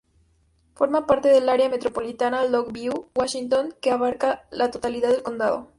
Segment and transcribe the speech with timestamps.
[0.73, 5.67] Forma parte del Área Metropolitana Longview, Washington que abarca la totalidad del Condado.